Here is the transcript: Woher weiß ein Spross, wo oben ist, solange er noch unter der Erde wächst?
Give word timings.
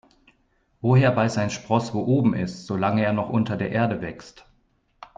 Woher 0.81 1.15
weiß 1.15 1.37
ein 1.37 1.51
Spross, 1.51 1.93
wo 1.93 2.01
oben 2.01 2.33
ist, 2.33 2.65
solange 2.65 3.03
er 3.05 3.13
noch 3.13 3.29
unter 3.29 3.55
der 3.55 3.69
Erde 3.71 4.01
wächst? 4.01 4.47